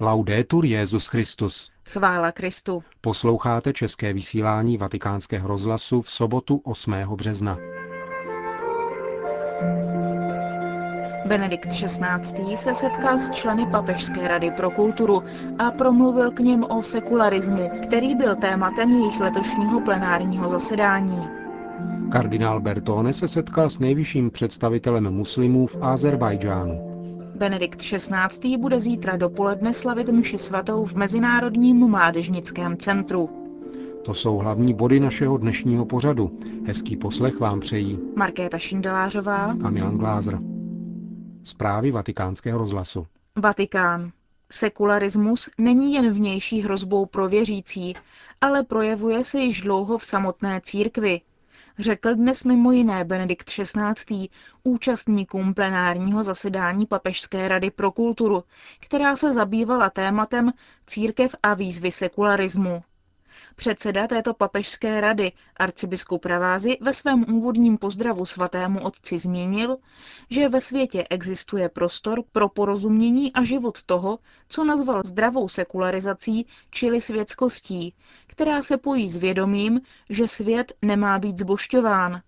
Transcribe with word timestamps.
Laudetur 0.00 0.64
Jezus 0.64 1.06
Christus. 1.06 1.70
Chvála 1.84 2.32
Kristu. 2.32 2.82
Posloucháte 3.00 3.72
české 3.72 4.12
vysílání 4.12 4.78
Vatikánského 4.78 5.48
rozhlasu 5.48 6.02
v 6.02 6.10
sobotu 6.10 6.60
8. 6.64 6.94
března. 7.16 7.58
Benedikt 11.26 11.68
XVI. 11.68 12.56
se 12.56 12.74
setkal 12.74 13.18
s 13.18 13.30
členy 13.30 13.66
Papežské 13.66 14.28
rady 14.28 14.50
pro 14.50 14.70
kulturu 14.70 15.22
a 15.58 15.70
promluvil 15.70 16.30
k 16.30 16.40
něm 16.40 16.64
o 16.64 16.82
sekularismu, 16.82 17.70
který 17.82 18.14
byl 18.14 18.36
tématem 18.36 18.90
jejich 18.90 19.20
letošního 19.20 19.80
plenárního 19.80 20.48
zasedání. 20.48 21.28
Kardinál 22.12 22.60
Bertone 22.60 23.12
se 23.12 23.28
setkal 23.28 23.70
s 23.70 23.78
nejvyšším 23.78 24.30
představitelem 24.30 25.10
muslimů 25.10 25.66
v 25.66 25.76
Azerbajdžánu. 25.80 26.93
Benedikt 27.34 27.78
XVI. 27.82 28.56
bude 28.58 28.80
zítra 28.80 29.16
dopoledne 29.16 29.74
slavit 29.74 30.08
mši 30.08 30.38
svatou 30.38 30.84
v 30.84 30.94
Mezinárodním 30.94 31.88
mládežnickém 31.90 32.76
centru. 32.76 33.30
To 34.04 34.14
jsou 34.14 34.36
hlavní 34.36 34.74
body 34.74 35.00
našeho 35.00 35.36
dnešního 35.38 35.84
pořadu. 35.86 36.38
Hezký 36.66 36.96
poslech 36.96 37.40
vám 37.40 37.60
přejí 37.60 37.98
Markéta 38.16 38.58
Šindelářová 38.58 39.56
a 39.64 39.70
Milan 39.70 39.98
Glázer. 39.98 40.38
Zprávy 41.42 41.90
vatikánského 41.90 42.58
rozhlasu. 42.58 43.06
Vatikán. 43.36 44.10
Sekularismus 44.50 45.50
není 45.58 45.94
jen 45.94 46.10
vnější 46.10 46.60
hrozbou 46.60 47.06
pro 47.06 47.28
věřící, 47.28 47.94
ale 48.40 48.62
projevuje 48.62 49.24
se 49.24 49.40
již 49.40 49.60
dlouho 49.60 49.98
v 49.98 50.04
samotné 50.04 50.60
církvi, 50.64 51.20
řekl 51.78 52.14
dnes 52.14 52.44
mimo 52.44 52.72
jiné 52.72 53.04
Benedikt 53.04 53.46
XVI. 53.50 54.28
účastníkům 54.62 55.54
plenárního 55.54 56.24
zasedání 56.24 56.86
Papežské 56.86 57.48
rady 57.48 57.70
pro 57.70 57.92
kulturu, 57.92 58.44
která 58.80 59.16
se 59.16 59.32
zabývala 59.32 59.90
tématem 59.90 60.52
církev 60.86 61.34
a 61.42 61.54
výzvy 61.54 61.92
sekularismu. 61.92 62.82
Předseda 63.56 64.06
této 64.06 64.34
papežské 64.34 65.00
rady, 65.00 65.32
arcibiskup 65.56 66.24
Ravázy, 66.24 66.78
ve 66.80 66.92
svém 66.92 67.24
úvodním 67.34 67.78
pozdravu 67.78 68.24
svatému 68.26 68.80
otci 68.84 69.18
zmínil, 69.18 69.76
že 70.30 70.48
ve 70.48 70.60
světě 70.60 71.06
existuje 71.10 71.68
prostor 71.68 72.22
pro 72.32 72.48
porozumění 72.48 73.32
a 73.32 73.44
život 73.44 73.82
toho, 73.82 74.18
co 74.48 74.64
nazval 74.64 75.02
zdravou 75.04 75.48
sekularizací, 75.48 76.46
čili 76.70 77.00
světskostí, 77.00 77.94
která 78.26 78.62
se 78.62 78.76
pojí 78.78 79.08
s 79.08 79.16
vědomím, 79.16 79.80
že 80.10 80.28
svět 80.28 80.72
nemá 80.82 81.18
být 81.18 81.38
zbošťován. 81.38 82.22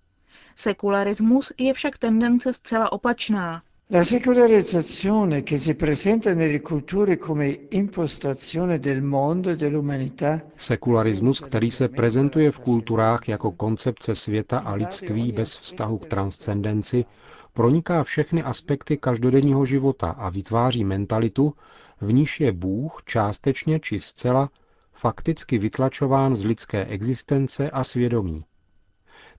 Sekularismus 0.55 1.53
je 1.59 1.75
však 1.75 1.99
tendence 1.99 2.53
zcela 2.53 2.93
opačná. 2.93 3.63
La 3.91 4.03
secolarizzazione 4.03 5.45
che 5.45 5.59
si 5.59 5.77
presenta 5.77 6.35
nelle 6.35 6.61
culture 6.61 7.17
come 7.19 7.67
impostazione 7.71 8.81
del 8.81 9.01
mondo 9.01 9.51
e 9.51 9.57
dell'umanità 9.57 10.43
Sekularismus, 10.57 11.41
který 11.41 11.71
se 11.71 11.89
prezentuje 11.89 12.51
v 12.51 12.59
kulturách 12.59 13.29
jako 13.29 13.53
koncepce 13.53 14.15
světa 14.15 14.59
a 14.59 14.75
lidství 14.75 15.33
bez 15.33 15.57
vztahu 15.57 15.99
k 15.99 16.07
transcendenci, 16.07 17.05
proniká 17.53 18.03
všechny 18.05 18.43
aspekty 18.43 18.97
každodenního 18.97 19.65
života 19.65 20.11
a 20.11 20.31
vytváří 20.31 20.85
mentalitu, 20.85 21.55
v 22.01 22.13
níž 22.13 22.41
je 22.41 22.53
Bůh 22.53 23.03
částečně 23.05 23.81
či 23.81 24.01
zcela 24.01 24.51
fakticky 24.93 25.59
vytlačován 25.59 26.37
z 26.37 26.45
lidské 26.45 26.85
existence 26.85 27.71
a 27.71 27.85
svědomí. 27.85 28.45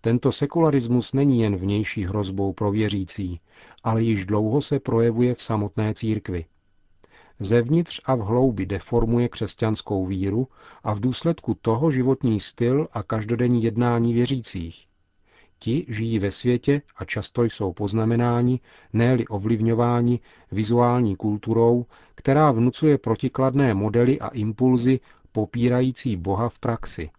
Tento 0.02 0.32
sekularismus 0.32 1.14
není 1.14 1.42
jen 1.42 1.56
vnější 1.56 2.06
hrozbou 2.06 2.54
pro 2.54 2.72
věřící, 2.72 3.40
ale 3.84 4.04
již 4.04 4.26
dlouho 4.26 4.62
se 4.62 4.80
projevuje 4.80 5.36
v 5.36 5.42
samotné 5.42 5.94
církvi. 5.94 6.46
Zevnitř 7.40 8.02
a 8.06 8.16
v 8.16 8.20
hloubi 8.20 8.66
deformuje 8.66 9.30
křesťanskou 9.30 10.06
víru 10.06 10.48
a 10.84 10.94
v 10.94 11.00
důsledku 11.00 11.58
toho 11.62 11.92
životní 11.92 12.40
styl 12.40 12.88
a 12.92 13.04
každodenní 13.04 13.64
jednání 13.64 14.14
věřících. 14.14 14.88
Ti 15.60 15.86
žijí 15.88 16.20
ve 16.20 16.32
světě 16.32 16.82
a 16.98 17.06
často 17.06 17.44
jsou 17.44 17.74
poznamenáni, 17.74 18.60
ne 18.94 19.18
ovlivňováni 19.30 20.20
vizuální 20.52 21.16
kulturou, 21.16 21.86
která 22.16 22.52
vnucuje 22.52 22.98
protikladné 22.98 23.74
modely 23.74 24.20
a 24.20 24.28
impulzy 24.28 25.00
popírající 25.32 26.16
Boha 26.16 26.50
v 26.50 26.60
praxi. 26.60 27.10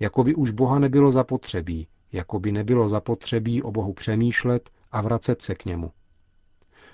Jako 0.00 0.24
by 0.24 0.34
už 0.34 0.50
Boha 0.50 0.78
nebylo 0.78 1.10
zapotřebí, 1.10 1.88
jako 2.12 2.40
by 2.40 2.52
nebylo 2.52 2.88
zapotřebí 2.88 3.62
o 3.62 3.70
Bohu 3.70 3.92
přemýšlet 3.92 4.70
a 4.92 5.00
vracet 5.02 5.42
se 5.42 5.54
k 5.54 5.64
němu. 5.64 5.92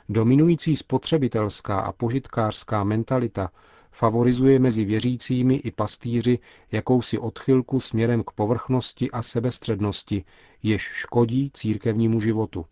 Dominující 0.09 0.77
spotřebitelská 0.77 1.81
a 1.81 1.93
požitkářská 1.93 2.84
mentalita 2.84 3.50
favorizuje 3.91 4.59
mezi 4.59 4.84
věřícími 4.84 5.55
i 5.55 5.71
pastýři 5.71 6.39
jakousi 6.72 7.19
odchylku 7.19 7.81
směrem 7.81 8.22
k 8.27 8.31
povrchnosti 8.31 9.11
a 9.11 9.23
sebestřednosti, 9.23 10.25
jež 10.62 10.83
škodí 10.83 11.50
církevnímu 11.55 12.21
životu. 12.21 12.67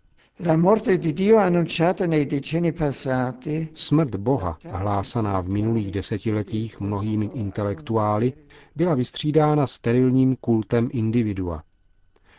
Smrt 3.74 4.14
Boha, 4.16 4.58
hlásaná 4.70 5.40
v 5.40 5.48
minulých 5.48 5.90
desetiletích 5.90 6.80
mnohými 6.80 7.30
intelektuály, 7.34 8.32
byla 8.76 8.94
vystřídána 8.94 9.66
sterilním 9.66 10.36
kultem 10.36 10.88
individua. 10.92 11.62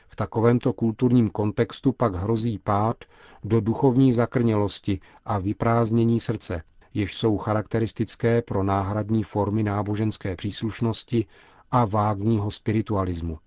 V 0.07 0.15
takovémto 0.15 0.73
kulturním 0.73 1.29
kontextu 1.29 1.91
pak 1.91 2.15
hrozí 2.15 2.57
pád 2.59 2.97
do 3.43 3.61
duchovní 3.61 4.13
zakrnělosti 4.13 4.99
a 5.25 5.39
vyprázdnění 5.39 6.19
srdce, 6.19 6.63
jež 6.93 7.15
jsou 7.17 7.37
charakteristické 7.37 8.41
pro 8.41 8.63
náhradní 8.63 9.23
formy 9.23 9.63
náboženské 9.63 10.35
příslušnosti 10.35 11.25
a 11.71 11.85
vágního 11.85 12.51
spiritualismu. 12.51 13.39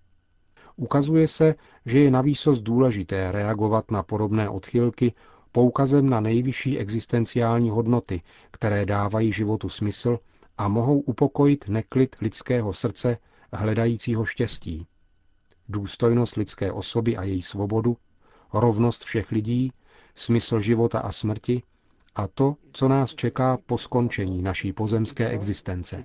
Ukazuje 0.81 1.27
se, 1.29 1.55
že 1.87 2.01
je 2.01 2.11
navýsost 2.11 2.63
důležité 2.63 3.33
reagovat 3.33 3.91
na 3.91 4.03
podobné 4.03 4.49
odchylky 4.49 5.13
poukazem 5.53 6.11
na 6.11 6.21
nejvyšší 6.21 6.79
existenciální 6.79 7.71
hodnoty, 7.71 8.23
které 8.51 8.87
dávají 8.87 9.33
životu 9.33 9.69
smysl 9.69 10.19
a 10.59 10.69
mohou 10.69 11.01
upokojit 11.01 11.69
neklid 11.69 12.17
lidského 12.21 12.73
srdce 12.73 13.19
hledajícího 13.53 14.25
štěstí. 14.25 14.87
Důstojnost 15.69 16.37
lidské 16.37 16.73
osoby 16.73 17.17
a 17.17 17.23
její 17.23 17.43
svobodu, 17.43 17.97
rovnost 18.53 19.05
všech 19.05 19.33
lidí, 19.33 19.73
smysl 20.15 20.61
života 20.61 20.99
a 20.99 21.13
smrti 21.13 21.63
a 22.15 22.29
to, 22.29 22.57
co 22.73 22.89
nás 22.89 23.15
čeká 23.15 23.59
po 23.67 23.79
skončení 23.79 24.43
naší 24.43 24.73
pozemské 24.73 25.29
existence. 25.29 26.05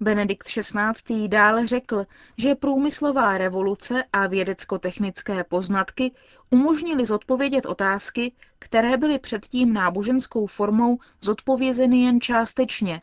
Benedikt 0.00 0.46
XVI. 0.46 1.28
dále 1.28 1.66
řekl, 1.66 2.06
že 2.36 2.54
průmyslová 2.54 3.38
revoluce 3.38 4.04
a 4.12 4.26
vědecko-technické 4.26 5.44
poznatky 5.44 6.12
umožnili 6.50 7.06
zodpovědět 7.06 7.66
otázky, 7.66 8.32
které 8.58 8.96
byly 8.96 9.18
předtím 9.18 9.72
náboženskou 9.72 10.46
formou 10.46 10.98
zodpovězeny 11.20 12.04
jen 12.04 12.20
částečně. 12.20 13.02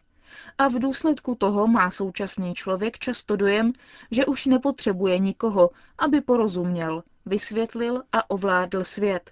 A 0.58 0.68
v 0.68 0.80
důsledku 0.80 1.36
toho 1.36 1.68
má 1.68 1.92
současný 1.92 2.54
člověk 2.54 2.98
často 3.00 3.36
dojem, 3.36 3.74
že 4.12 4.26
už 4.26 4.46
nepotřebuje 4.46 5.20
nikoho, 5.20 5.70
aby 5.98 6.22
porozuměl, 6.22 7.04
vysvětlil 7.26 8.04
a 8.12 8.30
ovládl 8.30 8.84
svět. 8.84 9.32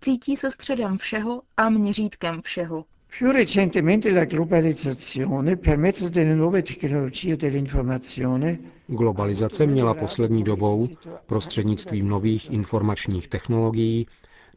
Cítí 0.00 0.36
se 0.36 0.50
středem 0.50 0.98
všeho 0.98 1.42
a 1.56 1.70
měřítkem 1.70 2.42
všeho. 2.42 2.84
Più 3.18 3.32
recentemente 3.32 4.12
la 4.12 4.24
globalizzazione, 4.24 5.56
per 5.56 5.78
mezzo 5.78 6.08
delle 6.08 6.36
nuove 6.36 6.62
tecnologie 6.62 7.36
dell'informazione, 7.36 8.58
Globalizace 8.86 9.66
měla 9.66 9.94
poslední 9.94 10.44
dobou, 10.44 10.88
prostřednictvím 11.26 12.08
nových 12.08 12.50
informačních 12.50 13.28
technologií, 13.28 14.06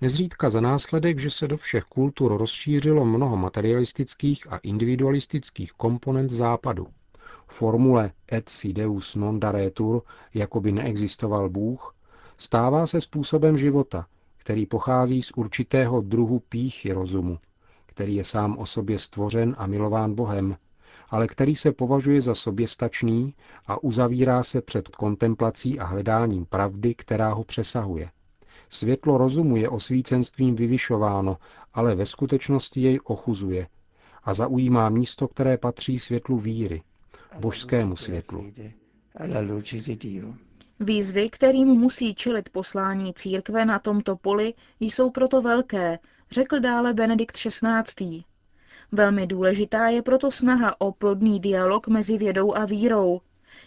nezřídka 0.01 0.49
za 0.49 0.61
následek, 0.61 1.19
že 1.19 1.29
se 1.29 1.47
do 1.47 1.57
všech 1.57 1.83
kultur 1.83 2.37
rozšířilo 2.37 3.05
mnoho 3.05 3.37
materialistických 3.37 4.47
a 4.53 4.57
individualistických 4.57 5.71
komponent 5.71 6.31
západu. 6.31 6.87
Formule 7.47 8.11
et 8.31 8.49
si 8.49 8.73
deus 8.73 9.15
non 9.15 9.39
daretur, 9.39 10.01
jako 10.33 10.61
by 10.61 10.71
neexistoval 10.71 11.49
Bůh, 11.49 11.95
stává 12.37 12.87
se 12.87 13.01
způsobem 13.01 13.57
života, 13.57 14.05
který 14.37 14.65
pochází 14.65 15.21
z 15.21 15.31
určitého 15.35 16.01
druhu 16.01 16.39
píchy 16.39 16.93
rozumu, 16.93 17.39
který 17.85 18.15
je 18.15 18.23
sám 18.23 18.57
o 18.57 18.65
sobě 18.65 18.99
stvořen 18.99 19.55
a 19.57 19.67
milován 19.67 20.15
Bohem, 20.15 20.57
ale 21.09 21.27
který 21.27 21.55
se 21.55 21.71
považuje 21.71 22.21
za 22.21 22.35
soběstačný 22.35 23.33
a 23.67 23.83
uzavírá 23.83 24.43
se 24.43 24.61
před 24.61 24.87
kontemplací 24.87 25.79
a 25.79 25.85
hledáním 25.85 26.45
pravdy, 26.45 26.95
která 26.95 27.33
ho 27.33 27.43
přesahuje. 27.43 28.09
Světlo 28.69 29.17
rozumu 29.17 29.55
je 29.55 29.69
osvícenstvím 29.69 30.55
vyvyšováno, 30.55 31.37
ale 31.73 31.95
ve 31.95 32.05
skutečnosti 32.05 32.81
jej 32.81 32.99
ochuzuje 33.03 33.67
a 34.23 34.33
zaujímá 34.33 34.89
místo, 34.89 35.27
které 35.27 35.57
patří 35.57 35.99
světlu 35.99 36.37
víry, 36.37 36.81
božskému 37.39 37.95
světlu. 37.95 38.45
Výzvy, 40.83 41.29
kterým 41.29 41.67
musí 41.67 42.15
čelit 42.15 42.49
poslání 42.49 43.13
církve 43.13 43.65
na 43.65 43.79
tomto 43.79 44.15
poli, 44.15 44.53
jsou 44.79 45.09
proto 45.09 45.41
velké, 45.41 45.99
řekl 46.31 46.59
dále 46.59 46.93
Benedikt 46.93 47.35
XVI. 47.35 48.23
Velmi 48.91 49.27
důležitá 49.27 49.87
je 49.87 50.01
proto 50.01 50.31
snaha 50.31 50.81
o 50.81 50.91
plodný 50.91 51.39
dialog 51.39 51.87
mezi 51.87 52.17
vědou 52.17 52.55
a 52.55 52.65
vírou. 52.65 53.21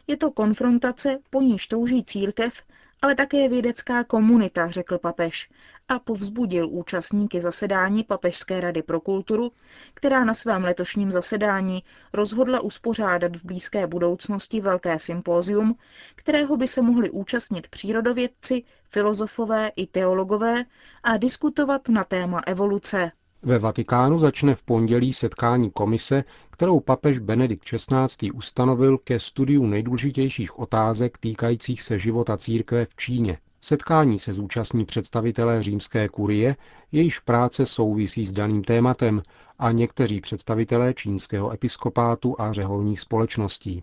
Je 0.07 0.17
to 0.17 0.31
konfrontace, 0.31 1.19
po 1.31 1.41
níž 1.41 1.67
touží 1.67 2.05
církev, 2.05 2.63
ale 3.03 3.15
také 3.15 3.49
vědecká 3.49 4.05
komunita, 4.05 4.71
řekl 4.71 4.99
papež 4.99 5.51
a 5.89 5.99
povzbudil 5.99 6.69
účastníky 6.69 7.41
zasedání 7.41 8.05
Papežské 8.05 8.61
rady 8.61 8.83
pro 8.83 9.01
kulturu, 9.01 9.53
která 9.95 10.25
na 10.25 10.35
svém 10.35 10.65
letošním 10.65 11.13
zasedání 11.13 11.83
rozhodla 12.13 12.61
uspořádat 12.61 13.37
v 13.37 13.45
blízké 13.45 13.87
budoucnosti 13.87 14.61
velké 14.61 14.99
sympózium, 14.99 15.79
kterého 16.15 16.57
by 16.57 16.69
se 16.69 16.83
mohli 16.83 17.11
účastnit 17.11 17.69
přírodovědci, 17.69 18.63
filozofové 18.91 19.69
i 19.77 19.87
teologové 19.87 20.65
a 21.03 21.17
diskutovat 21.17 21.89
na 21.89 22.05
téma 22.05 22.43
evoluce. 22.47 23.13
Ve 23.43 23.59
Vatikánu 23.59 24.19
začne 24.19 24.55
v 24.55 24.63
pondělí 24.63 25.13
setkání 25.13 25.71
komise, 25.71 26.25
kterou 26.51 26.81
papež 26.81 27.19
Benedikt 27.19 27.65
XVI. 27.65 28.31
ustanovil 28.31 28.99
ke 28.99 29.21
studiu 29.21 29.67
nejdůležitějších 29.67 30.59
otázek 30.59 31.19
týkajících 31.19 31.83
se 31.83 31.99
života 31.99 32.37
církve 32.37 32.85
v 32.85 32.97
Číně. 32.97 33.39
Setkání 33.61 34.19
se 34.19 34.33
zúčastní 34.33 34.85
představitelé 34.85 35.63
římské 35.63 36.09
kurie, 36.09 36.57
jejíž 36.93 37.19
práce 37.19 37.67
souvisí 37.67 38.27
s 38.27 38.33
daným 38.33 38.65
tématem 38.65 39.23
a 39.59 39.73
někteří 39.73 40.21
představitelé 40.21 40.95
čínského 40.95 41.53
episkopátu 41.53 42.41
a 42.41 42.53
řeholních 42.53 43.01
společností. 43.01 43.83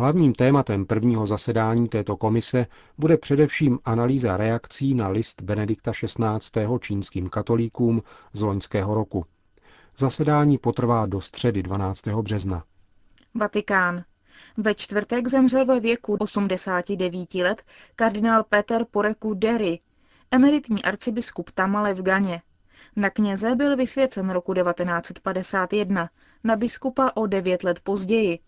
Hlavním 0.00 0.34
tématem 0.34 0.86
prvního 0.86 1.26
zasedání 1.26 1.88
této 1.88 2.16
komise 2.16 2.66
bude 2.98 3.16
především 3.16 3.78
analýza 3.84 4.36
reakcí 4.36 4.94
na 4.94 5.08
list 5.08 5.42
Benedikta 5.42 5.92
XVI. 5.92 6.66
čínským 6.80 7.28
katolíkům 7.28 8.02
z 8.32 8.42
loňského 8.42 8.94
roku. 8.94 9.24
Zasedání 9.96 10.58
potrvá 10.58 11.06
do 11.06 11.20
středy 11.20 11.62
12. 11.62 12.06
března. 12.08 12.64
Vatikán. 13.34 14.04
Ve 14.56 14.74
čtvrtek 14.74 15.28
zemřel 15.28 15.66
ve 15.66 15.80
věku 15.80 16.16
89 16.20 17.34
let 17.34 17.62
kardinál 17.96 18.44
Peter 18.44 18.86
Poreku 18.90 19.34
Derry, 19.34 19.80
emeritní 20.30 20.82
arcibiskup 20.82 21.50
Tamale 21.50 21.94
v 21.94 22.02
Ganě. 22.02 22.42
Na 22.96 23.10
kněze 23.10 23.54
byl 23.54 23.76
vysvěcen 23.76 24.30
roku 24.30 24.54
1951, 24.54 26.10
na 26.44 26.56
biskupa 26.56 27.12
o 27.14 27.26
devět 27.26 27.64
let 27.64 27.80
později. 27.80 28.38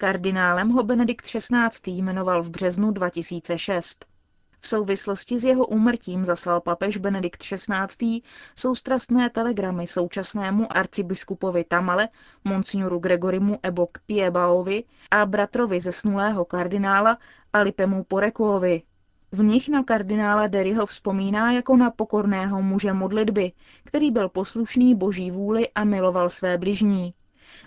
Kardinálem 0.00 0.68
ho 0.68 0.82
Benedikt 0.82 1.26
XVI. 1.26 1.92
jmenoval 1.92 2.42
v 2.42 2.50
březnu 2.50 2.90
2006. 2.90 4.04
V 4.60 4.68
souvislosti 4.68 5.38
s 5.38 5.44
jeho 5.44 5.66
úmrtím 5.66 6.24
zaslal 6.24 6.60
papež 6.60 6.96
Benedikt 6.96 7.42
XVI. 7.42 8.20
soustrastné 8.56 9.30
telegramy 9.30 9.86
současnému 9.86 10.76
arcibiskupovi 10.76 11.64
Tamale, 11.64 12.08
monsignoru 12.44 12.98
Gregorimu 12.98 13.58
Ebok 13.62 13.98
Piebaovi 14.06 14.84
a 15.10 15.26
bratrovi 15.26 15.80
zesnulého 15.80 16.44
kardinála 16.44 17.18
Alipemu 17.52 18.04
Porekuovi. 18.04 18.82
V 19.32 19.42
nich 19.42 19.68
na 19.68 19.84
kardinála 19.84 20.46
Derryho 20.46 20.86
vzpomíná 20.86 21.52
jako 21.52 21.76
na 21.76 21.90
pokorného 21.90 22.62
muže 22.62 22.92
modlitby, 22.92 23.52
který 23.84 24.10
byl 24.10 24.28
poslušný 24.28 24.94
boží 24.94 25.30
vůli 25.30 25.68
a 25.68 25.84
miloval 25.84 26.30
své 26.30 26.58
bližní. 26.58 27.14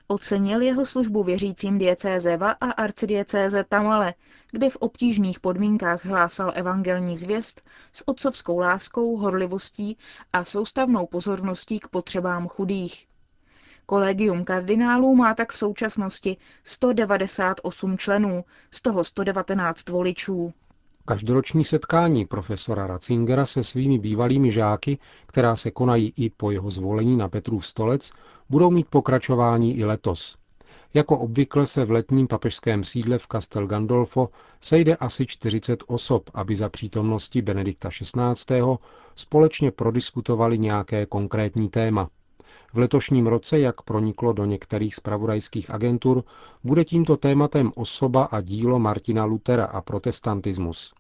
Ocenil 0.08 0.62
jeho 0.62 0.86
službu 0.86 1.24
věřícím 1.24 1.78
diecézeva 1.78 2.52
a 2.52 2.72
arcidiecéze 2.72 3.64
Tamale, 3.64 4.14
kde 4.52 4.70
v 4.70 4.76
obtížných 4.76 5.40
podmínkách 5.40 6.06
hlásal 6.06 6.52
evangelní 6.56 7.16
zvěst 7.16 7.62
s 7.94 8.08
otcovskou 8.08 8.60
láskou, 8.60 9.18
horlivostí 9.18 9.98
a 10.34 10.46
soustavnou 10.46 11.06
pozorností 11.08 11.80
k 11.80 11.88
potřebám 11.88 12.48
chudých. 12.48 13.08
Kolegium 13.86 14.46
kardinálů 14.46 15.16
má 15.16 15.34
tak 15.34 15.52
v 15.54 15.58
současnosti 15.58 16.38
198 16.64 17.98
členů, 17.98 18.46
z 18.72 18.82
toho 18.82 19.04
119 19.04 19.90
voličů. 19.90 20.54
Každoroční 21.12 21.64
setkání 21.64 22.26
profesora 22.26 22.88
Ratzingera 22.88 23.46
se 23.46 23.64
svými 23.64 24.00
bývalými 24.00 24.52
žáky, 24.52 24.98
která 25.26 25.56
se 25.56 25.72
konají 25.72 26.14
i 26.16 26.30
po 26.30 26.52
jeho 26.52 26.70
zvolení 26.72 27.18
na 27.18 27.30
Petrův 27.30 27.66
stolec, 27.66 28.12
budou 28.50 28.72
mít 28.72 28.88
pokračování 28.90 29.78
i 29.78 29.86
letos. 29.86 30.38
Jako 30.94 31.18
obvykle 31.18 31.68
se 31.68 31.86
v 31.86 31.92
letním 31.92 32.28
papežském 32.28 32.84
sídle 32.84 33.18
v 33.18 33.28
Castel 33.32 33.68
Gandolfo 33.68 34.30
sejde 34.62 34.96
asi 34.96 35.26
40 35.26 35.84
osob, 35.88 36.30
aby 36.34 36.56
za 36.56 36.70
přítomnosti 36.70 37.42
Benedikta 37.42 37.90
XVI. 37.90 38.62
společně 39.16 39.72
prodiskutovali 39.72 40.60
nějaké 40.60 41.06
konkrétní 41.06 41.70
téma. 41.70 42.10
V 42.74 42.78
letošním 42.78 43.28
roce, 43.28 43.60
jak 43.60 43.82
proniklo 43.82 44.34
do 44.34 44.46
některých 44.46 44.96
spravodajských 44.96 45.70
agentur, 45.70 46.24
bude 46.64 46.86
tímto 46.86 47.18
tématem 47.18 47.72
osoba 47.76 48.24
a 48.24 48.42
dílo 48.42 48.80
Martina 48.80 49.26
Lutera 49.26 49.66
a 49.66 49.82
protestantismus. 49.82 50.94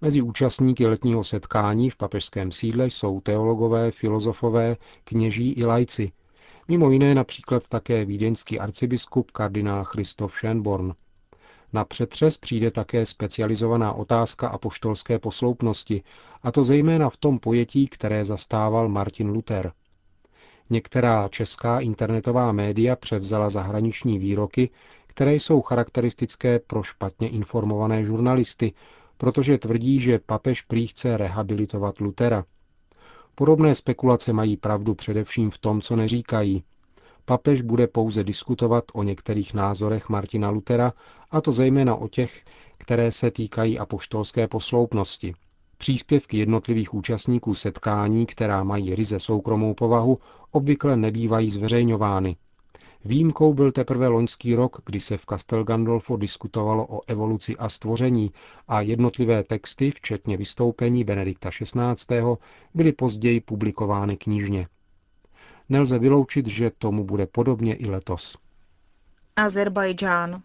Mezi 0.00 0.22
účastníky 0.22 0.86
letního 0.86 1.24
setkání 1.24 1.90
v 1.90 1.96
papežském 1.96 2.52
sídle 2.52 2.86
jsou 2.86 3.20
teologové, 3.20 3.90
filozofové, 3.90 4.76
kněží 5.04 5.52
i 5.52 5.64
lajci, 5.64 6.12
mimo 6.68 6.90
jiné 6.90 7.14
například 7.14 7.68
také 7.68 8.04
vídeňský 8.04 8.60
arcibiskup 8.60 9.30
kardinál 9.30 9.84
Christoph 9.84 10.34
Schönborn. 10.34 10.94
Na 11.72 11.84
přetřes 11.84 12.38
přijde 12.38 12.70
také 12.70 13.06
specializovaná 13.06 13.92
otázka 13.92 14.48
apoštolské 14.48 15.18
posloupnosti, 15.18 16.02
a 16.42 16.52
to 16.52 16.64
zejména 16.64 17.10
v 17.10 17.16
tom 17.16 17.38
pojetí, 17.38 17.88
které 17.88 18.24
zastával 18.24 18.88
Martin 18.88 19.28
Luther. 19.28 19.72
Některá 20.70 21.28
česká 21.28 21.80
internetová 21.80 22.52
média 22.52 22.96
převzala 22.96 23.50
zahraniční 23.50 24.18
výroky, 24.18 24.70
které 25.06 25.34
jsou 25.34 25.62
charakteristické 25.62 26.58
pro 26.58 26.82
špatně 26.82 27.28
informované 27.28 28.04
žurnalisty, 28.04 28.72
protože 29.22 29.58
tvrdí, 29.58 30.00
že 30.00 30.18
papež 30.18 30.62
prý 30.62 30.86
chce 30.86 31.16
rehabilitovat 31.16 32.00
Lutera. 32.00 32.44
Podobné 33.34 33.74
spekulace 33.74 34.32
mají 34.32 34.56
pravdu 34.56 34.94
především 34.94 35.50
v 35.50 35.58
tom, 35.58 35.80
co 35.80 35.96
neříkají. 35.96 36.64
Papež 37.24 37.62
bude 37.62 37.86
pouze 37.86 38.24
diskutovat 38.24 38.84
o 38.92 39.02
některých 39.02 39.54
názorech 39.54 40.08
Martina 40.08 40.50
Lutera, 40.50 40.92
a 41.30 41.40
to 41.40 41.52
zejména 41.52 41.96
o 41.96 42.08
těch, 42.08 42.44
které 42.78 43.12
se 43.12 43.30
týkají 43.30 43.78
apoštolské 43.78 44.48
posloupnosti. 44.48 45.34
Příspěvky 45.78 46.36
jednotlivých 46.38 46.94
účastníků 46.94 47.54
setkání, 47.54 48.26
která 48.26 48.64
mají 48.64 48.94
ryze 48.94 49.20
soukromou 49.20 49.74
povahu, 49.74 50.18
obvykle 50.50 50.96
nebývají 50.96 51.50
zveřejňovány. 51.50 52.36
Výjimkou 53.04 53.54
byl 53.54 53.72
teprve 53.72 54.08
loňský 54.08 54.54
rok, 54.54 54.80
kdy 54.86 55.00
se 55.00 55.16
v 55.16 55.26
Castel 55.26 55.64
Gandolfo 55.64 56.16
diskutovalo 56.16 56.86
o 56.86 57.00
evoluci 57.06 57.56
a 57.56 57.68
stvoření 57.68 58.32
a 58.68 58.80
jednotlivé 58.80 59.44
texty, 59.44 59.90
včetně 59.90 60.36
vystoupení 60.36 61.04
Benedikta 61.04 61.50
XVI., 61.50 62.22
byly 62.74 62.92
později 62.92 63.40
publikovány 63.40 64.16
knižně. 64.16 64.66
Nelze 65.68 65.98
vyloučit, 65.98 66.46
že 66.46 66.70
tomu 66.78 67.04
bude 67.04 67.26
podobně 67.26 67.74
i 67.74 67.86
letos. 67.90 68.36
Azerbajdžán. 69.36 70.42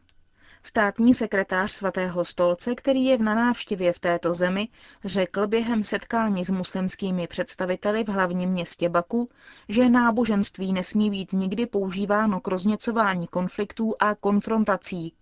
Státní 0.68 1.14
sekretář 1.14 1.72
svatého 1.72 2.26
stolce, 2.26 2.76
který 2.76 3.06
je 3.06 3.18
na 3.18 3.36
návštěvě 3.36 3.94
v 3.94 4.00
této 4.00 4.34
zemi, 4.34 4.68
řekl 5.06 5.48
během 5.48 5.84
setkání 5.84 6.46
s 6.46 6.50
muslimskými 6.50 7.28
představiteli 7.28 8.04
v 8.04 8.08
hlavním 8.08 8.50
městě 8.50 8.90
Baku, 8.90 9.30
že 9.70 9.90
náboženství 9.90 10.74
nesmí 10.74 11.10
být 11.10 11.34
nikdy 11.34 11.66
používáno 11.66 12.40
k 12.40 12.48
rozněcování 12.48 13.28
konfliktů 13.28 13.96
a 14.00 14.16
konfrontací. 14.16 15.14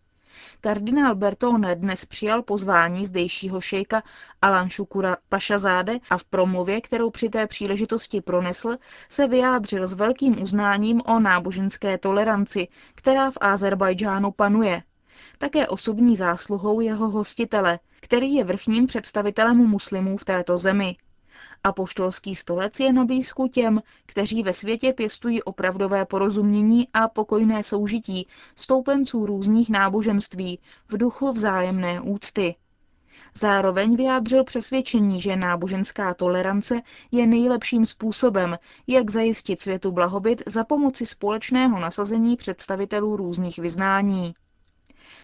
Kardinál 0.61 1.15
Bertone 1.15 1.75
dnes 1.75 2.05
přijal 2.05 2.43
pozvání 2.43 3.05
zdejšího 3.05 3.61
šejka 3.61 4.03
Alan 4.41 4.69
Shukura 4.69 5.17
Pašazáde 5.29 5.97
a 6.09 6.17
v 6.17 6.23
promluvě, 6.23 6.81
kterou 6.81 7.09
při 7.09 7.29
té 7.29 7.47
příležitosti 7.47 8.21
pronesl, 8.21 8.77
se 9.09 9.27
vyjádřil 9.27 9.87
s 9.87 9.93
velkým 9.93 10.41
uznáním 10.41 11.01
o 11.05 11.19
náboženské 11.19 11.97
toleranci, 11.97 12.67
která 12.95 13.31
v 13.31 13.37
Azerbajdžánu 13.41 14.31
panuje 14.31 14.83
také 15.37 15.67
osobní 15.67 16.15
zásluhou 16.15 16.79
jeho 16.79 17.09
hostitele, 17.09 17.79
který 18.01 18.33
je 18.33 18.43
vrchním 18.43 18.87
představitelem 18.87 19.57
muslimů 19.57 20.17
v 20.17 20.25
této 20.25 20.57
zemi. 20.57 20.95
Apoštolský 21.63 22.35
stolec 22.35 22.79
je 22.79 22.93
na 22.93 23.05
blízku 23.05 23.47
těm, 23.47 23.81
kteří 24.05 24.43
ve 24.43 24.53
světě 24.53 24.93
pěstují 24.93 25.43
opravdové 25.43 26.05
porozumění 26.05 26.87
a 26.93 27.07
pokojné 27.07 27.63
soužití 27.63 28.27
stoupenců 28.55 29.25
různých 29.25 29.69
náboženství 29.69 30.59
v 30.87 30.97
duchu 30.97 31.31
vzájemné 31.31 32.01
úcty. 32.01 32.55
Zároveň 33.33 33.95
vyjádřil 33.95 34.43
přesvědčení, 34.43 35.21
že 35.21 35.35
náboženská 35.35 36.13
tolerance 36.13 36.81
je 37.11 37.27
nejlepším 37.27 37.85
způsobem, 37.85 38.57
jak 38.87 39.09
zajistit 39.09 39.61
světu 39.61 39.91
blahobyt 39.91 40.43
za 40.45 40.63
pomoci 40.63 41.05
společného 41.05 41.79
nasazení 41.79 42.35
představitelů 42.35 43.15
různých 43.15 43.59
vyznání. 43.59 44.33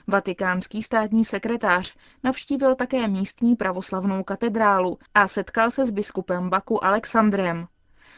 Vatikánský 0.07 0.83
státní 0.83 1.25
sekretář 1.25 1.95
navštívil 2.23 2.75
také 2.75 3.07
místní 3.07 3.55
pravoslavnou 3.55 4.23
katedrálu 4.23 4.97
a 5.13 5.27
setkal 5.27 5.71
se 5.71 5.85
s 5.85 5.91
biskupem 5.91 6.49
Baku 6.49 6.83
Alexandrem. 6.85 7.67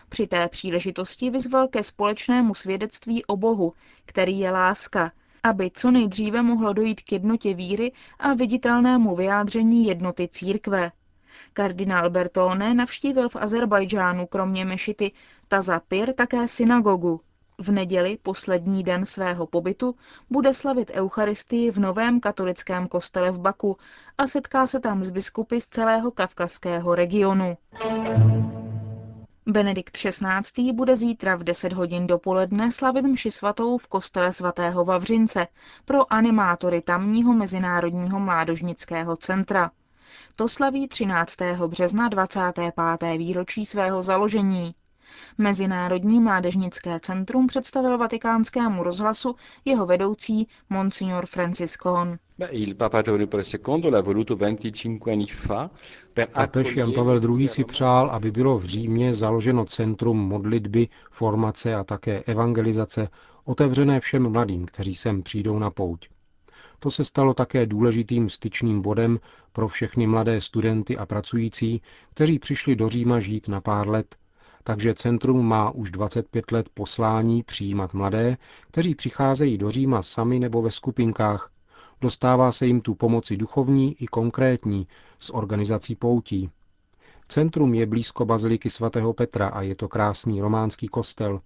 Při 0.10 0.28
té 0.28 0.48
příležitosti 0.48 1.30
vyzval 1.30 1.68
ke 1.68 1.84
společnému 1.84 2.54
svědectví 2.56 3.26
o 3.26 3.38
Bohu, 3.38 3.74
který 4.06 4.40
je 4.40 4.52
láska, 4.52 5.12
aby 5.44 5.72
co 5.74 5.92
nejdříve 5.92 6.42
mohlo 6.42 6.74
dojít 6.74 7.02
k 7.02 7.12
jednotě 7.12 7.54
víry 7.54 7.92
a 8.20 8.34
viditelnému 8.34 9.16
vyjádření 9.16 9.88
jednoty 9.88 10.28
církve. 10.28 10.92
Kardinál 11.54 12.10
Bertone 12.10 12.74
navštívil 12.74 13.30
v 13.30 13.36
Azerbajdžánu 13.36 14.28
kromě 14.28 14.66
mešity 14.66 15.12
Tazapir 15.48 16.14
také 16.14 16.48
synagogu. 16.48 17.22
V 17.64 17.72
neděli, 17.72 18.18
poslední 18.24 18.84
den 18.84 19.06
svého 19.06 19.48
pobytu, 19.48 19.96
bude 20.30 20.54
slavit 20.54 20.92
Eucharistii 20.94 21.72
v 21.72 21.80
novém 21.80 22.20
katolickém 22.20 22.88
kostele 22.88 23.32
v 23.32 23.40
Baku 23.40 23.78
a 24.18 24.28
setká 24.28 24.68
se 24.68 24.80
tam 24.80 25.04
s 25.04 25.10
biskupy 25.10 25.62
z 25.62 25.68
celého 25.68 26.12
kavkazského 26.12 26.96
regionu. 26.96 27.58
Benedikt 29.46 29.98
XVI. 29.98 30.74
bude 30.74 30.96
zítra 30.96 31.36
v 31.36 31.44
10 31.44 31.74
hodin 31.74 32.08
dopoledne 32.08 32.72
slavit 32.72 33.06
mši 33.06 33.32
svatou 33.32 33.78
v 33.78 33.88
kostele 33.88 34.34
svatého 34.34 34.86
Vavřince 34.86 35.48
pro 35.86 36.14
animátory 36.14 36.82
tamního 36.82 37.34
Mezinárodního 37.34 38.20
mládožnického 38.20 39.16
centra. 39.18 39.72
To 40.36 40.48
slaví 40.48 40.88
13. 40.88 41.38
března 41.68 42.10
25. 42.10 42.74
výročí 43.18 43.66
svého 43.66 44.04
založení. 44.04 44.76
Mezinárodní 45.38 46.20
mládežnické 46.20 47.00
centrum 47.00 47.48
představil 47.48 47.98
vatikánskému 47.98 48.84
rozhlasu 48.84 49.36
jeho 49.66 49.86
vedoucí 49.86 50.48
Monsignor 50.70 51.26
Franciscon. 51.26 52.18
Papež 56.34 56.76
Jan 56.76 56.92
Pavel 56.92 57.38
II. 57.40 57.48
si 57.48 57.64
přál, 57.64 58.10
aby 58.10 58.32
bylo 58.32 58.60
v 58.60 58.66
Římě 58.66 59.14
založeno 59.14 59.66
centrum 59.66 60.18
modlitby, 60.18 60.88
formace 61.12 61.76
a 61.76 61.84
také 61.84 62.24
evangelizace, 62.24 63.10
otevřené 63.46 64.00
všem 64.00 64.30
mladým, 64.32 64.66
kteří 64.66 64.96
sem 64.96 65.24
přijdou 65.24 65.60
na 65.60 65.70
pouť. 65.70 66.10
To 66.80 66.92
se 66.92 67.06
stalo 67.06 67.34
také 67.34 67.66
důležitým 67.66 68.30
styčným 68.30 68.82
bodem 68.82 69.20
pro 69.52 69.68
všechny 69.68 70.08
mladé 70.08 70.42
studenty 70.42 70.98
a 70.98 71.06
pracující, 71.06 71.82
kteří 72.10 72.40
přišli 72.40 72.76
do 72.76 72.90
Říma 72.90 73.20
žít 73.20 73.48
na 73.48 73.62
pár 73.62 73.90
let 73.90 74.16
takže 74.64 74.94
centrum 74.94 75.46
má 75.46 75.72
už 75.72 75.92
25 75.92 76.52
let 76.52 76.70
poslání 76.74 77.44
přijímat 77.44 77.94
mladé, 77.94 78.38
kteří 78.68 78.96
přicházejí 78.96 79.58
do 79.58 79.72
Říma 79.72 80.02
sami 80.02 80.40
nebo 80.40 80.62
ve 80.62 80.72
skupinkách. 80.72 81.52
Dostává 82.02 82.52
se 82.52 82.68
jim 82.68 82.82
tu 82.82 82.96
pomoci 82.96 83.38
duchovní 83.38 83.96
i 84.00 84.08
konkrétní 84.08 84.88
s 85.20 85.34
organizací 85.34 85.96
poutí. 85.96 86.50
Centrum 87.28 87.74
je 87.74 87.86
blízko 87.86 88.26
baziliky 88.26 88.70
svatého 88.70 89.14
Petra 89.14 89.48
a 89.48 89.62
je 89.62 89.76
to 89.76 89.88
krásný 89.88 90.42
románský 90.42 90.88
kostel. 90.88 91.40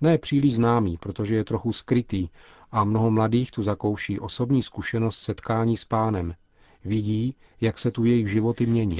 Ne 0.00 0.18
příliš 0.18 0.56
známý, 0.56 0.96
protože 0.96 1.36
je 1.36 1.44
trochu 1.44 1.72
skrytý 1.72 2.28
a 2.70 2.84
mnoho 2.84 3.10
mladých 3.10 3.50
tu 3.50 3.62
zakouší 3.62 4.20
osobní 4.20 4.62
zkušenost 4.62 5.18
setkání 5.18 5.76
s 5.76 5.84
pánem– 5.84 6.34
Vidí, 6.86 7.34
jak 7.60 7.78
se 7.78 7.90
tu 7.90 8.04
jejich 8.04 8.28
životy 8.30 8.66
mění. 8.66 8.98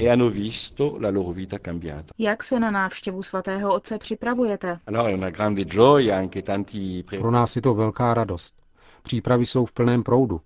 Jak 2.17 2.43
se 2.43 2.59
na 2.59 2.71
návštěvu 2.71 3.23
svatého 3.23 3.73
otce 3.73 3.97
připravujete? 3.97 4.79
Pro 7.19 7.31
nás 7.31 7.55
je 7.55 7.61
to 7.61 7.73
velká 7.73 8.13
radost. 8.13 8.63
Přípravy 9.03 9.45
jsou 9.45 9.65
v 9.65 9.71
plném 9.71 10.03
proudu. 10.03 10.41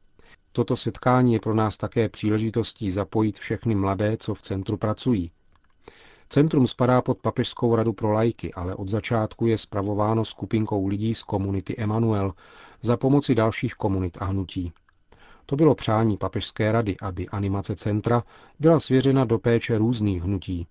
Toto 0.51 0.75
setkání 0.75 1.33
je 1.33 1.39
pro 1.39 1.55
nás 1.55 1.77
také 1.77 2.09
příležitostí 2.09 2.91
zapojit 2.91 3.39
všechny 3.39 3.75
mladé, 3.75 4.17
co 4.17 4.33
v 4.33 4.41
centru 4.41 4.77
pracují. 4.77 5.31
Centrum 6.29 6.67
spadá 6.67 7.01
pod 7.01 7.21
Papežskou 7.21 7.75
radu 7.75 7.93
pro 7.93 8.11
lajky, 8.11 8.53
ale 8.53 8.75
od 8.75 8.89
začátku 8.89 9.47
je 9.47 9.57
spravováno 9.57 10.25
skupinkou 10.25 10.87
lidí 10.87 11.15
z 11.15 11.23
komunity 11.23 11.77
Emanuel 11.77 12.31
za 12.81 12.97
pomoci 12.97 13.35
dalších 13.35 13.73
komunit 13.73 14.17
a 14.21 14.25
hnutí. 14.25 14.73
To 15.45 15.55
bylo 15.55 15.75
přání 15.75 16.17
papežské 16.17 16.71
rady, 16.71 16.97
aby 17.01 17.29
animace 17.29 17.75
centra 17.75 18.23
byla 18.59 18.79
svěřena 18.79 19.25
do 19.25 19.39
péče 19.39 19.77
různých 19.77 20.23
hnutí. 20.23 20.67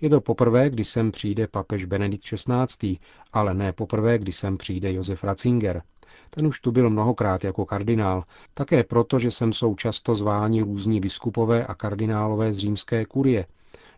Je 0.00 0.10
to 0.10 0.20
poprvé, 0.20 0.70
kdy 0.70 0.84
sem 0.84 1.12
přijde 1.12 1.46
papež 1.46 1.84
Benedikt 1.84 2.24
XVI., 2.24 2.98
ale 3.32 3.54
ne 3.54 3.72
poprvé, 3.72 4.18
kdy 4.18 4.32
sem 4.32 4.58
přijde 4.58 4.92
Josef 4.92 5.24
Ratzinger. 5.24 5.82
Ten 6.30 6.46
už 6.46 6.60
tu 6.60 6.72
byl 6.72 6.90
mnohokrát 6.90 7.44
jako 7.44 7.64
kardinál, 7.64 8.24
také 8.54 8.84
proto, 8.84 9.18
že 9.18 9.30
sem 9.30 9.52
jsou 9.52 9.74
často 9.74 10.16
zváni 10.16 10.62
různí 10.62 11.00
biskupové 11.00 11.66
a 11.66 11.74
kardinálové 11.74 12.52
z 12.52 12.58
římské 12.58 13.04
kurie, 13.04 13.46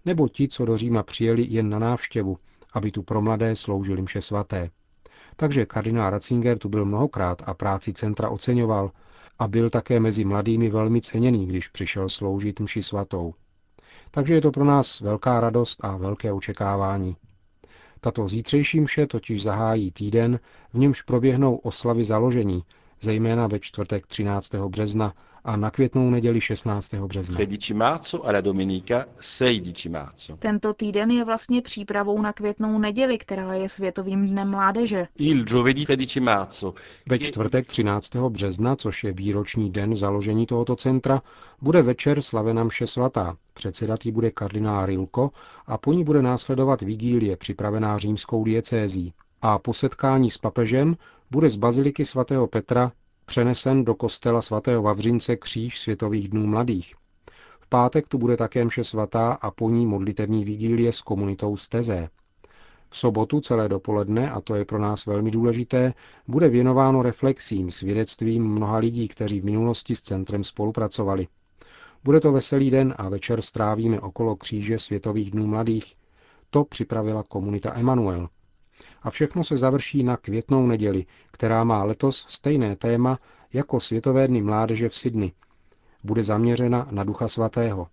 nebo 0.04 0.28
ti, 0.28 0.48
co 0.48 0.64
do 0.64 0.76
Říma 0.76 1.02
přijeli 1.02 1.46
jen 1.50 1.68
na 1.68 1.78
návštěvu, 1.78 2.38
aby 2.72 2.90
tu 2.90 3.02
pro 3.02 3.22
mladé 3.22 3.56
sloužili 3.56 4.02
mše 4.02 4.20
svaté. 4.20 4.70
Takže 5.36 5.66
kardinál 5.66 6.10
Ratzinger 6.10 6.58
tu 6.58 6.68
byl 6.68 6.84
mnohokrát 6.84 7.42
a 7.46 7.54
práci 7.54 7.92
centra 7.92 8.28
oceňoval 8.28 8.90
a 9.38 9.48
byl 9.48 9.70
také 9.70 10.00
mezi 10.00 10.24
mladými 10.24 10.70
velmi 10.70 11.00
ceněný, 11.00 11.46
když 11.46 11.68
přišel 11.68 12.08
sloužit 12.08 12.60
mši 12.60 12.82
svatou. 12.82 13.34
Takže 14.10 14.34
je 14.34 14.40
to 14.40 14.50
pro 14.50 14.64
nás 14.64 15.00
velká 15.00 15.40
radost 15.40 15.84
a 15.84 15.96
velké 15.96 16.32
očekávání. 16.32 17.16
Tato 18.00 18.28
zítřejší 18.28 18.80
mše 18.80 19.06
totiž 19.06 19.42
zahájí 19.42 19.90
týden, 19.90 20.40
v 20.72 20.78
němž 20.78 21.02
proběhnou 21.02 21.56
oslavy 21.56 22.04
založení, 22.04 22.64
zejména 23.00 23.46
ve 23.46 23.58
čtvrtek 23.60 24.06
13. 24.06 24.54
března 24.54 25.14
a 25.44 25.56
na 25.56 25.70
květnou 25.70 26.10
neděli 26.10 26.40
16. 26.40 26.94
března. 26.94 27.38
Tento 30.38 30.74
týden 30.74 31.10
je 31.10 31.24
vlastně 31.24 31.62
přípravou 31.62 32.22
na 32.22 32.32
květnou 32.32 32.78
neděli, 32.78 33.18
která 33.18 33.54
je 33.54 33.68
Světovým 33.68 34.26
dnem 34.28 34.50
mládeže. 34.50 35.06
Ve 37.08 37.18
čtvrtek 37.18 37.66
13. 37.66 38.16
března, 38.16 38.76
což 38.76 39.04
je 39.04 39.12
výroční 39.12 39.70
den 39.70 39.94
založení 39.94 40.46
tohoto 40.46 40.76
centra, 40.76 41.22
bude 41.60 41.82
večer 41.82 42.22
slavena 42.22 42.64
mše 42.64 42.86
svatá. 42.86 43.36
Předsedat 43.54 44.06
bude 44.06 44.30
kardinál 44.30 44.86
Rilko 44.86 45.30
a 45.66 45.78
po 45.78 45.92
ní 45.92 46.04
bude 46.04 46.22
následovat 46.22 46.82
vigílie 46.82 47.36
připravená 47.36 47.98
římskou 47.98 48.44
diecézí. 48.44 49.12
A 49.42 49.58
po 49.58 49.74
setkání 49.74 50.30
s 50.30 50.38
papežem 50.38 50.96
bude 51.30 51.50
z 51.50 51.56
baziliky 51.56 52.04
svatého 52.04 52.46
Petra 52.46 52.92
přenesen 53.26 53.84
do 53.84 53.94
kostela 53.94 54.42
svatého 54.42 54.82
Vavřince 54.82 55.36
kříž 55.36 55.78
Světových 55.78 56.28
dnů 56.28 56.46
mladých. 56.46 56.94
V 57.60 57.68
pátek 57.68 58.08
tu 58.08 58.18
bude 58.18 58.36
také 58.36 58.64
mše 58.64 58.84
svatá 58.84 59.32
a 59.32 59.50
po 59.50 59.70
ní 59.70 59.86
modlitevní 59.86 60.44
vigílie 60.44 60.92
s 60.92 61.00
komunitou 61.00 61.56
Stezé. 61.56 62.08
V 62.88 62.98
sobotu 62.98 63.40
celé 63.40 63.68
dopoledne, 63.68 64.30
a 64.30 64.40
to 64.40 64.54
je 64.54 64.64
pro 64.64 64.78
nás 64.78 65.06
velmi 65.06 65.30
důležité, 65.30 65.94
bude 66.28 66.48
věnováno 66.48 67.02
reflexím, 67.02 67.70
svědectvím 67.70 68.48
mnoha 68.48 68.78
lidí, 68.78 69.08
kteří 69.08 69.40
v 69.40 69.44
minulosti 69.44 69.96
s 69.96 70.02
centrem 70.02 70.44
spolupracovali. 70.44 71.28
Bude 72.04 72.20
to 72.20 72.32
veselý 72.32 72.70
den 72.70 72.94
a 72.98 73.08
večer 73.08 73.42
strávíme 73.42 74.00
okolo 74.00 74.36
kříže 74.36 74.78
Světových 74.78 75.30
dnů 75.30 75.46
mladých. 75.46 75.94
To 76.50 76.64
připravila 76.64 77.22
komunita 77.22 77.74
Emanuel. 77.74 78.28
A 79.02 79.10
všechno 79.10 79.44
se 79.44 79.56
završí 79.56 80.02
na 80.02 80.16
květnou 80.16 80.66
neděli, 80.66 81.06
která 81.30 81.64
má 81.64 81.84
letos 81.84 82.26
stejné 82.28 82.76
téma 82.76 83.18
jako 83.52 83.80
Světové 83.80 84.28
dny 84.28 84.42
mládeže 84.42 84.88
v 84.88 84.96
Sydney. 84.96 85.32
Bude 86.04 86.22
zaměřena 86.22 86.88
na 86.90 87.04
Ducha 87.04 87.28
Svatého. 87.28 87.86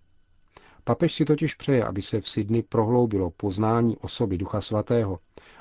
Papež 0.84 1.14
si 1.14 1.24
totiž 1.24 1.54
přeje, 1.54 1.84
aby 1.84 2.02
se 2.02 2.20
v 2.20 2.28
Sydney 2.28 2.62
prohloubilo 2.62 3.30
poznání 3.30 3.96
osoby 3.96 4.38
Ducha 4.38 4.60
Svatého, 4.60 5.18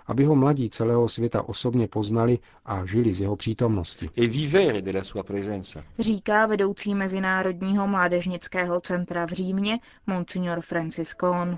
aby 0.07 0.25
ho 0.25 0.35
mladí 0.35 0.69
celého 0.69 1.09
světa 1.09 1.49
osobně 1.49 1.87
poznali 1.87 2.39
a 2.65 2.85
žili 2.85 3.13
z 3.13 3.21
jeho 3.21 3.35
přítomnosti. 3.35 4.09
E 4.17 6.03
Říká 6.03 6.45
vedoucí 6.45 6.95
Mezinárodního 6.95 7.87
mládežnického 7.87 8.81
centra 8.81 9.25
v 9.25 9.29
Římě, 9.29 9.79
Monsignor 10.07 10.61
Francis 10.61 11.13
Kohn. 11.13 11.57